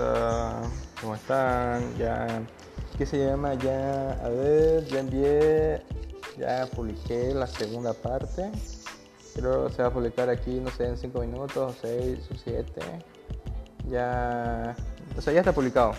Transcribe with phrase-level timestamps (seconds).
[0.00, 0.62] Hola,
[0.98, 1.94] ¿cómo están?
[1.98, 2.42] Ya,
[2.96, 3.52] ¿qué se llama?
[3.54, 5.82] Ya, a ver, ya envié,
[6.38, 8.50] ya publiqué la segunda parte.
[9.34, 12.80] Creo que se va a publicar aquí, no sé, en 5 minutos, 6 o 7.
[13.90, 14.74] Ya,
[15.18, 15.92] o sea, ya está publicado.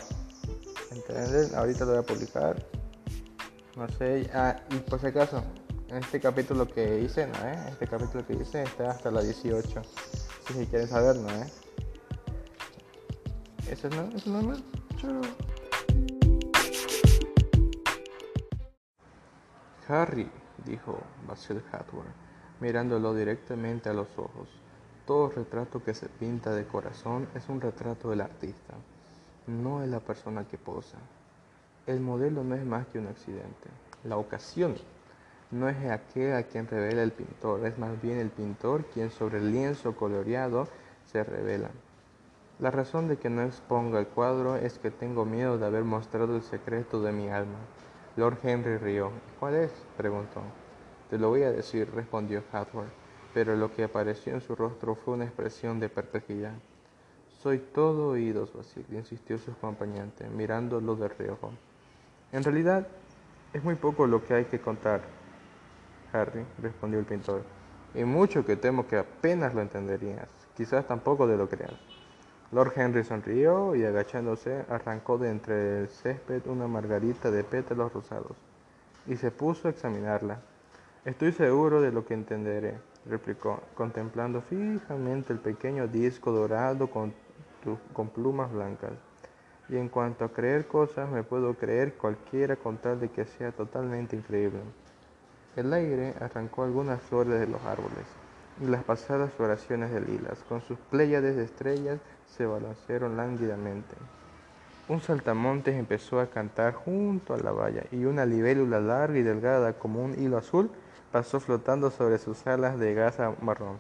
[0.90, 1.54] ¿Entienden?
[1.54, 2.56] Ahorita lo voy a publicar.
[3.78, 5.44] No sé, ah, y por si acaso,
[5.90, 7.36] en este capítulo que hice, ¿no?
[7.48, 7.66] Eh?
[7.70, 9.82] Este capítulo que hice está hasta la 18.
[10.48, 11.30] Si quieren saber, ¿no?
[11.30, 11.46] Eh?
[13.72, 13.86] Es.
[19.88, 20.30] Harry,
[20.66, 22.12] dijo Basil Hallward,
[22.60, 24.50] mirándolo directamente a los ojos.
[25.06, 28.74] Todo retrato que se pinta de corazón es un retrato del artista,
[29.48, 30.98] no es la persona que posa.
[31.88, 33.70] El modelo no es más que un accidente.
[34.04, 34.76] La ocasión
[35.50, 39.38] no es aquel a quien revela el pintor, es más bien el pintor quien sobre
[39.38, 40.68] el lienzo coloreado
[41.06, 41.70] se revela.
[42.62, 46.36] La razón de que no exponga el cuadro es que tengo miedo de haber mostrado
[46.36, 47.58] el secreto de mi alma.
[48.18, 49.10] Lord Henry rió.
[49.40, 49.72] ¿Cuál es?
[49.98, 50.42] preguntó.
[51.10, 52.86] Te lo voy a decir, respondió Hathor,
[53.34, 56.54] pero lo que apareció en su rostro fue una expresión de perplejidad.
[57.40, 61.50] Soy todo oídos, Basil, insistió su acompañante, mirándolo de reojo.
[62.32, 62.88] En realidad,
[63.54, 65.02] es muy poco lo que hay que contar,
[66.14, 67.42] Harry, respondió el pintor,
[67.96, 70.30] y mucho que temo que apenas lo entenderías.
[70.56, 71.91] Quizás tampoco de lo creas.
[72.52, 78.36] Lord Henry sonrió y agachándose arrancó de entre el césped una margarita de pétalos rosados
[79.08, 80.42] y se puso a examinarla.
[81.06, 87.14] Estoy seguro de lo que entenderé, replicó, contemplando fijamente el pequeño disco dorado con,
[87.94, 88.92] con plumas blancas.
[89.70, 93.54] Y en cuanto a creer cosas, me puedo creer cualquiera con tal de que sea
[93.54, 94.60] totalmente increíble.
[95.56, 98.21] El aire arrancó algunas flores de los árboles
[98.62, 102.00] y las pasadas oraciones de lilas, con sus pléyades de estrellas,
[102.38, 103.96] se balancearon lánguidamente.
[104.88, 109.74] Un saltamontes empezó a cantar junto a la valla y una libélula larga y delgada
[109.74, 110.70] como un hilo azul
[111.12, 113.78] pasó flotando sobre sus alas de gasa marrón.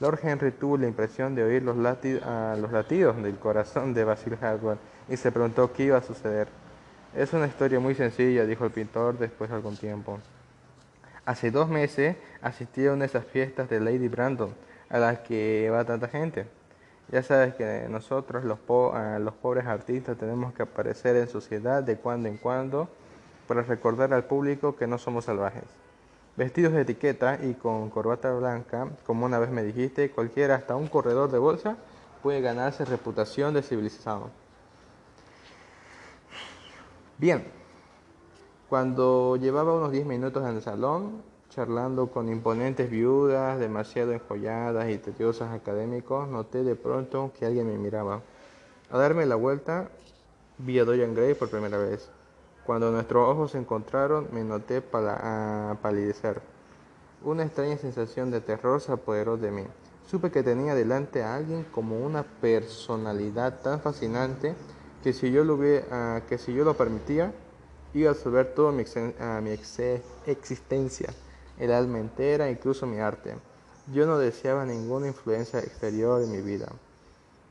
[0.00, 4.78] Lord Henry tuvo la impresión de oír los, latidos del corazón de Basil Hallward
[5.08, 6.48] y se preguntó qué iba a suceder.
[7.14, 10.18] Es una historia muy sencilla, dijo el pintor después de algún tiempo.
[11.24, 14.54] Hace dos meses asistí a una de esas fiestas de Lady Brandon
[14.90, 16.46] a las que va tanta gente.
[17.10, 18.58] Ya sabes que nosotros los,
[19.20, 22.88] los pobres artistas tenemos que aparecer en sociedad de cuando en cuando
[23.46, 25.64] para recordar al público que no somos salvajes.
[26.36, 30.88] Vestidos de etiqueta y con corbata blanca, como una vez me dijiste, cualquiera, hasta un
[30.88, 31.76] corredor de bolsa,
[32.22, 34.30] puede ganarse reputación de civilizado.
[37.18, 37.44] Bien,
[38.72, 44.96] cuando llevaba unos 10 minutos en el salón, charlando con imponentes viudas, demasiado enjolladas y
[44.96, 48.22] tediosos académicos, noté de pronto que alguien me miraba.
[48.90, 49.90] A darme la vuelta,
[50.56, 52.08] vi a Dorian Gray por primera vez.
[52.64, 56.40] Cuando nuestros ojos se encontraron, me noté para palidecer.
[57.22, 59.64] Una extraña sensación de terror se apoderó de mí.
[60.06, 64.54] Supe que tenía delante a alguien como una personalidad tan fascinante
[65.02, 67.34] que si yo lo, hubiera, que si yo lo permitía,
[67.94, 68.84] a absorber toda mi,
[69.42, 69.50] mi
[70.26, 71.12] existencia,
[71.58, 73.34] el alma entera, incluso mi arte.
[73.92, 76.68] Yo no deseaba ninguna influencia exterior en mi vida.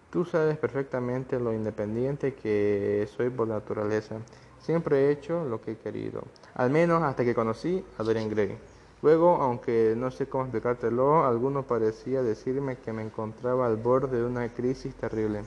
[0.10, 4.18] Tú sabes perfectamente lo independiente que soy por naturaleza.
[4.62, 6.24] Siempre he hecho lo que he querido,
[6.56, 8.58] al menos hasta que conocí a Dorian Gray.
[9.02, 14.26] Luego, aunque no sé cómo explicártelo, alguno parecía decirme que me encontraba al borde de
[14.26, 15.42] una crisis terrible.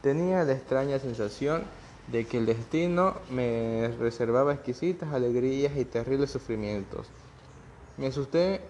[0.00, 1.64] Tenía la extraña sensación
[2.10, 7.08] de que el destino me reservaba exquisitas alegrías y terribles sufrimientos.
[7.96, 8.60] Me asusté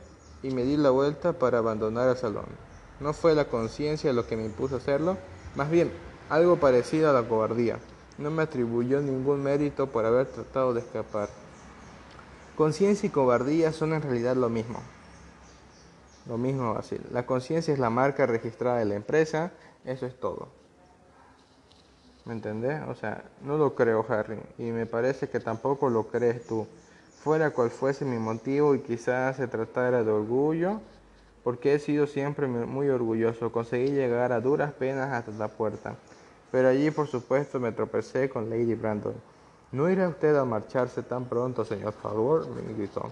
[0.43, 2.47] y me di la vuelta para abandonar el salón.
[3.01, 5.17] No fue la conciencia lo que me impuso a hacerlo,
[5.55, 5.93] más bien
[6.31, 7.79] algo parecido a la cobardía.
[8.19, 11.29] No me atribuyó ningún mérito por haber tratado de escapar.
[12.57, 14.81] Conciencia y cobardía son en realidad lo mismo.
[16.27, 16.99] Lo mismo así.
[17.13, 19.53] La conciencia es la marca registrada de la empresa,
[19.85, 20.58] eso es todo.
[22.29, 22.83] ¿Me entendés?
[22.87, 26.67] O sea, no lo creo, Harry, y me parece que tampoco lo crees tú.
[27.25, 30.83] Fuera cual fuese mi motivo y quizás se tratara de orgullo,
[31.43, 35.97] porque he sido siempre muy orgulloso, conseguí llegar a duras penas hasta la puerta.
[36.53, 39.15] Pero allí, por supuesto, me tropecé con Lady Brandon.
[39.73, 42.47] ¿No irá usted a marcharse tan pronto, señor Howard?
[42.49, 43.09] me gritó.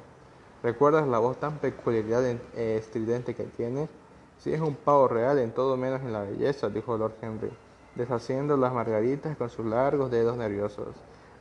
[0.63, 3.89] ¿Recuerdas la voz tan peculiar eh, estridente que tiene?
[4.37, 7.51] Si es un pavo real en todo menos en la belleza, dijo Lord Henry
[7.97, 10.95] deshaciendo las margaritas con sus largos dedos nerviosos.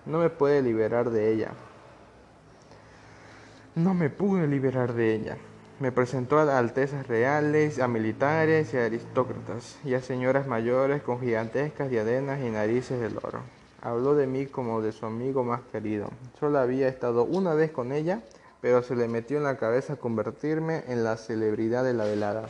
[0.05, 1.51] No me puede liberar de ella.
[3.75, 5.37] No me pude liberar de ella.
[5.79, 11.19] Me presentó a altezas reales, a militares y a aristócratas, y a señoras mayores con
[11.19, 13.41] gigantescas diadenas y narices de oro.
[13.81, 16.09] Habló de mí como de su amigo más querido.
[16.39, 18.21] Solo había estado una vez con ella,
[18.61, 22.45] pero se le metió en la cabeza convertirme en la celebridad de la velada.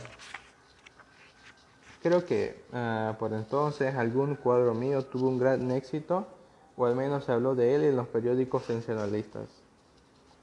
[2.06, 6.24] Creo que uh, por entonces algún cuadro mío tuvo un gran éxito,
[6.76, 9.48] o al menos se habló de él en los periódicos sensacionalistas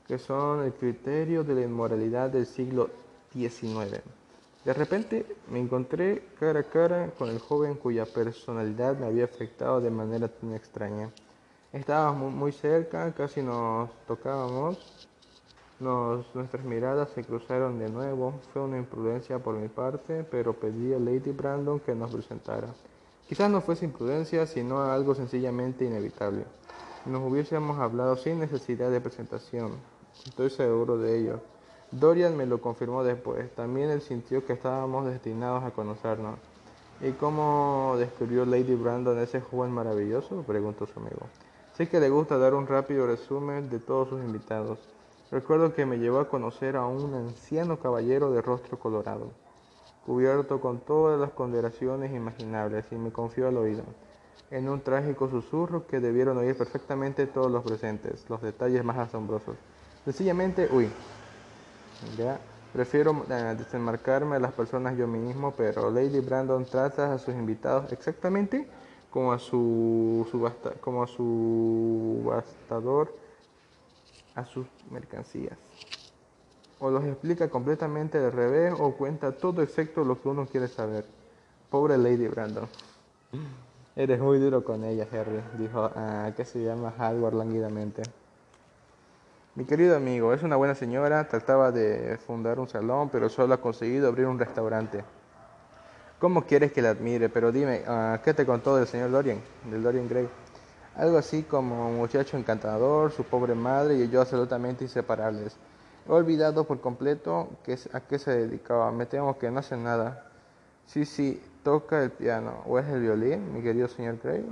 [0.05, 2.89] que son el criterio de la inmoralidad del siglo
[3.31, 4.01] XIX.
[4.65, 9.79] De repente me encontré cara a cara con el joven cuya personalidad me había afectado
[9.79, 11.11] de manera tan extraña.
[11.71, 15.07] Estábamos muy cerca, casi nos tocábamos,
[15.83, 18.33] nuestras miradas se cruzaron de nuevo.
[18.53, 22.67] Fue una imprudencia por mi parte, pero pedí a Lady Brandon que nos presentara.
[23.27, 26.45] Quizás no fuese imprudencia, sino algo sencillamente inevitable.
[27.05, 29.71] Nos hubiésemos hablado sin necesidad de presentación.
[30.25, 31.39] Estoy seguro de ello.
[31.91, 33.53] Dorian me lo confirmó después.
[33.55, 36.39] También él sintió que estábamos destinados a conocernos.
[37.01, 40.43] ¿Y cómo describió Lady Brandon ese joven maravilloso?
[40.43, 41.27] preguntó su amigo.
[41.75, 44.79] Sé que le gusta dar un rápido resumen de todos sus invitados.
[45.33, 49.31] Recuerdo que me llevó a conocer a un anciano caballero de rostro colorado,
[50.05, 53.81] cubierto con todas las consideraciones imaginables, y me confió al oído,
[54.51, 59.55] en un trágico susurro que debieron oír perfectamente todos los presentes, los detalles más asombrosos.
[60.05, 60.87] Sencillamente, uy,
[62.15, 62.39] ya,
[62.71, 67.91] prefiero eh, desenmarcarme a las personas yo mismo, pero Lady Brandon trata a sus invitados
[67.91, 68.67] exactamente
[69.09, 70.27] como a su,
[70.79, 73.22] como a su bastador
[74.35, 75.57] a sus mercancías.
[76.79, 81.05] O los explica completamente al revés o cuenta todo excepto lo que uno quiere saber.
[81.69, 82.67] Pobre Lady Brandon.
[83.95, 88.01] Eres muy duro con ella, Harry, dijo, ah, que se llama Howard lánguidamente.
[89.55, 93.61] Mi querido amigo, es una buena señora, trataba de fundar un salón, pero solo ha
[93.61, 95.03] conseguido abrir un restaurante.
[96.17, 97.29] ¿Cómo quieres que la admire?
[97.29, 99.39] Pero dime, ah, ¿qué te contó del señor Dorian,
[99.69, 100.27] del Dorian Gray?
[100.95, 105.55] Algo así como un muchacho encantador, su pobre madre y yo absolutamente inseparables.
[106.07, 108.91] He olvidado por completo que, a qué se dedicaba.
[108.91, 110.27] Me temo que no hace nada.
[110.85, 112.63] Sí, sí, toca el piano.
[112.67, 114.45] ¿O es el violín, mi querido señor Gray?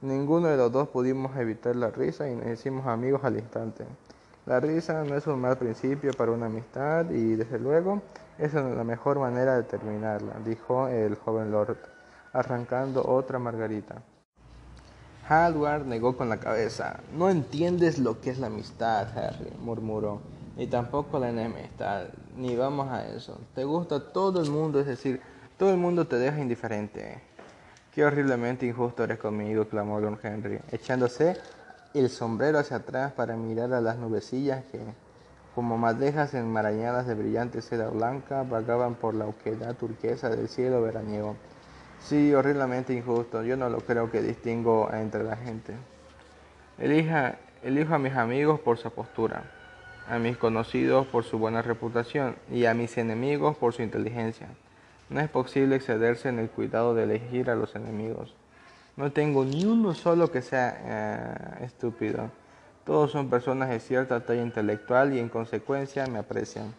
[0.00, 3.84] Ninguno de los dos pudimos evitar la risa y nos hicimos amigos al instante.
[4.46, 8.00] La risa no es un mal principio para una amistad y desde luego
[8.38, 11.76] es la mejor manera de terminarla, dijo el joven Lord,
[12.32, 14.02] arrancando otra margarita.
[15.30, 16.98] Hallward negó con la cabeza.
[17.16, 20.20] No entiendes lo que es la amistad, Harry, murmuró,
[20.56, 22.06] ni tampoco la enemistad,
[22.36, 23.38] ni vamos a eso.
[23.54, 25.20] Te gusta todo el mundo, es decir,
[25.56, 27.22] todo el mundo te deja indiferente.
[27.94, 31.36] Qué horriblemente injusto eres conmigo, clamó Lord Henry, echándose
[31.94, 34.80] el sombrero hacia atrás para mirar a las nubecillas que,
[35.54, 41.36] como madejas enmarañadas de brillante seda blanca, vagaban por la oquedad turquesa del cielo veraniego.
[42.00, 43.42] Sí, horriblemente injusto.
[43.42, 45.74] Yo no lo creo que distingo entre la gente.
[46.78, 49.44] Elija, elijo a mis amigos por su postura,
[50.08, 54.48] a mis conocidos por su buena reputación y a mis enemigos por su inteligencia.
[55.10, 58.34] No es posible excederse en el cuidado de elegir a los enemigos.
[58.96, 62.30] No tengo ni uno solo que sea eh, estúpido.
[62.84, 66.74] Todos son personas de cierta talla intelectual y en consecuencia me aprecian.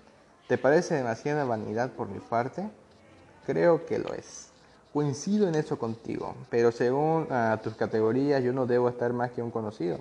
[0.47, 2.69] ¿Te parece demasiada vanidad por mi parte?
[3.45, 4.50] Creo que lo es.
[4.93, 9.41] Coincido en eso contigo, pero según ah, tus categorías yo no debo estar más que
[9.41, 9.99] un conocido,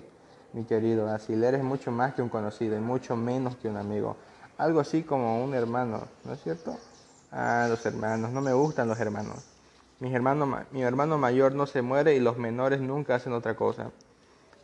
[0.51, 1.07] mi querido.
[1.07, 4.17] Así eres mucho más que un conocido y mucho menos que un amigo.
[4.57, 6.77] Algo así como un hermano, ¿no es cierto?
[7.31, 8.31] Ah, los hermanos.
[8.31, 9.37] No me gustan los hermanos.
[10.01, 13.91] Mi hermano, mi hermano mayor no se muere y los menores nunca hacen otra cosa.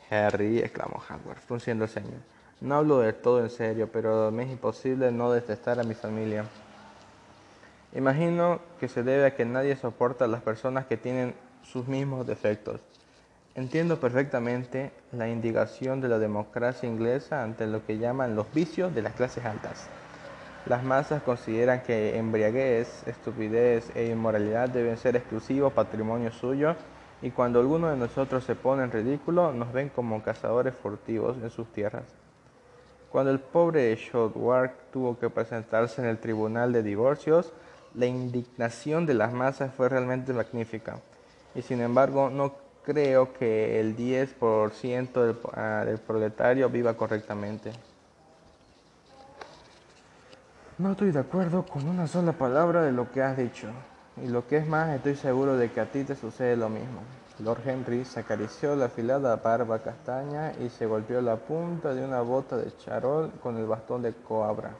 [0.10, 2.20] Harry, exclamó Howard, frunciendo el ceño.
[2.60, 6.46] No hablo del todo en serio, pero me es imposible no detestar a mi familia.
[7.94, 12.28] Imagino que se debe a que nadie soporta a las personas que tienen sus mismos
[12.28, 12.82] defectos.
[13.56, 19.02] Entiendo perfectamente la indignación de la democracia inglesa ante lo que llaman los vicios de
[19.02, 19.88] las clases altas.
[20.68, 26.76] Las masas consideran que embriaguez, estupidez e inmoralidad deben ser exclusivos patrimonio suyo
[27.22, 31.50] y cuando alguno de nosotros se pone en ridículo nos ven como cazadores furtivos en
[31.50, 32.04] sus tierras.
[33.10, 37.54] Cuando el pobre Shotward tuvo que presentarse en el tribunal de divorcios,
[37.98, 41.00] la indignación de las masas fue realmente magnífica
[41.56, 47.72] y sin embargo no creo que el 10% del, ah, del proletario viva correctamente.
[50.78, 53.68] No estoy de acuerdo con una sola palabra de lo que has dicho.
[54.24, 57.02] Y lo que es más, estoy seguro de que a ti te sucede lo mismo.
[57.40, 62.22] Lord Henry se acarició la afilada barba castaña y se golpeó la punta de una
[62.22, 64.72] bota de charol con el bastón de coabra.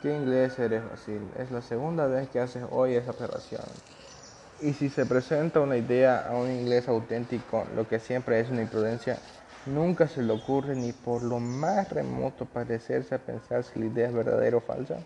[0.00, 1.20] ¿Qué inglés eres, Basil?
[1.36, 3.64] Es la segunda vez que haces hoy esa observación.
[4.60, 8.62] Y si se presenta una idea a un inglés auténtico, lo que siempre es una
[8.62, 9.18] imprudencia,
[9.66, 14.06] nunca se le ocurre ni por lo más remoto parecerse a pensar si la idea
[14.06, 14.98] es verdadera o falsa.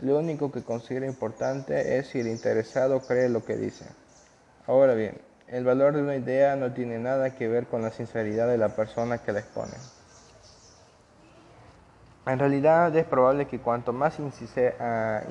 [0.00, 3.86] Lo único que considera importante es si el interesado cree lo que dice.
[4.66, 5.16] Ahora bien,
[5.48, 8.76] el valor de una idea no tiene nada que ver con la sinceridad de la
[8.76, 9.99] persona que la expone.
[12.26, 14.18] En realidad es probable que cuanto más
[14.78, 15.22] ah,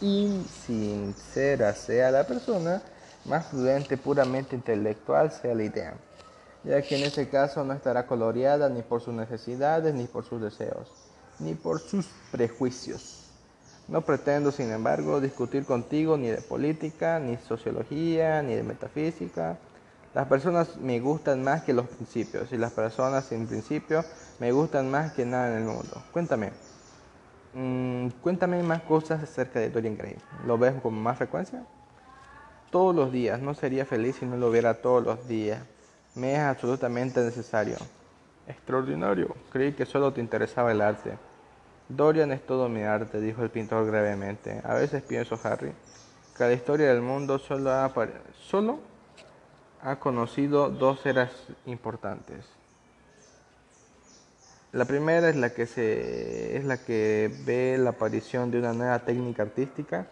[0.00, 2.80] insincera sea la persona,
[3.24, 5.94] más prudente, puramente intelectual sea la idea,
[6.62, 10.40] ya que en ese caso no estará coloreada ni por sus necesidades, ni por sus
[10.40, 10.88] deseos,
[11.40, 13.20] ni por sus prejuicios.
[13.88, 19.58] No pretendo, sin embargo, discutir contigo ni de política, ni sociología, ni de metafísica.
[20.14, 24.06] Las personas me gustan más que los principios y las personas sin principios
[24.38, 26.02] me gustan más que nada en el mundo.
[26.12, 26.52] Cuéntame,
[27.52, 30.16] mm, cuéntame más cosas acerca de Dorian Gray.
[30.46, 31.64] ¿Lo ves con más frecuencia?
[32.70, 33.40] Todos los días.
[33.40, 35.60] No sería feliz si no lo viera todos los días.
[36.14, 37.76] Me es absolutamente necesario.
[38.46, 39.34] Extraordinario.
[39.50, 41.18] Creí que solo te interesaba el arte.
[41.88, 44.62] Dorian es todo mi arte, dijo el pintor gravemente.
[44.64, 45.72] A veces pienso, Harry,
[46.36, 47.92] que la historia del mundo solo ha,
[48.40, 48.93] solo
[49.84, 51.30] ha conocido dos eras
[51.66, 52.44] importantes.
[54.72, 59.44] La primera es la que es la que ve la aparición de una nueva técnica
[59.44, 60.06] artística.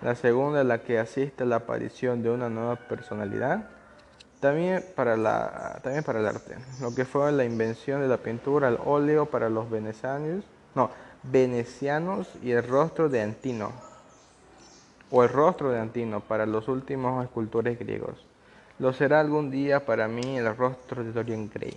[0.00, 3.68] La segunda es la que asiste a la aparición de una nueva personalidad.
[4.40, 8.68] También para, la, también para el arte, lo que fue la invención de la pintura
[8.68, 10.44] al óleo para los venecianos
[10.74, 10.90] no,
[11.22, 13.72] venecianos y el rostro de Antino,
[15.10, 18.31] o el rostro de Antino para los últimos escultores griegos.
[18.82, 21.76] Lo será algún día para mí el rostro de Dorian Gray.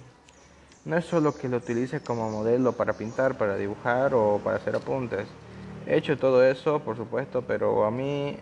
[0.86, 4.76] No es solo que lo utilice como modelo para pintar, para dibujar o para hacer
[4.76, 5.28] apuntes.
[5.86, 8.36] He hecho todo eso, por supuesto, pero a mí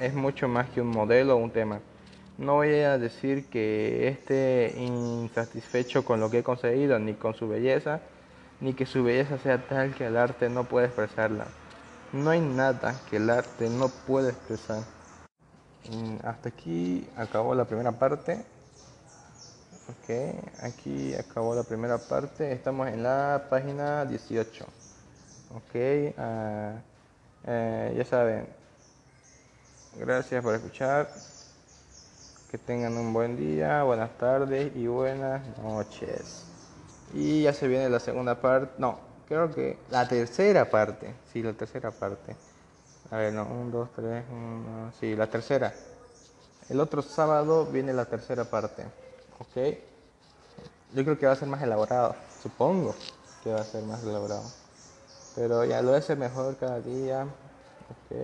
[0.00, 1.78] es mucho más que un modelo o un tema.
[2.38, 7.46] No voy a decir que esté insatisfecho con lo que he conseguido ni con su
[7.46, 8.00] belleza,
[8.60, 11.46] ni que su belleza sea tal que el arte no puede expresarla.
[12.12, 14.82] No hay nada que el arte no pueda expresar.
[15.90, 18.44] Mm, hasta aquí acabó la primera parte.
[19.88, 22.52] Ok, aquí acabó la primera parte.
[22.52, 24.64] Estamos en la página 18.
[25.54, 26.74] Ok, ah,
[27.46, 28.46] eh, ya saben.
[29.98, 31.08] Gracias por escuchar.
[32.50, 36.44] Que tengan un buen día, buenas tardes y buenas noches.
[37.14, 38.74] Y ya se viene la segunda parte.
[38.78, 41.12] No, creo que la tercera parte.
[41.32, 42.36] Sí, la tercera parte.
[43.12, 45.74] A ver, no, un, dos, tres, uno, sí, la tercera.
[46.70, 48.84] El otro sábado viene la tercera parte.
[49.38, 49.76] ¿Ok?
[50.94, 52.16] Yo creo que va a ser más elaborado.
[52.42, 52.94] Supongo
[53.44, 54.44] que va a ser más elaborado.
[55.34, 57.24] Pero ya lo hace mejor cada día.
[57.24, 58.16] ¿Ok?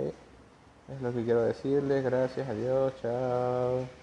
[0.89, 2.03] Es lo que quiero decirles.
[2.03, 3.99] Gracias, adiós, chao.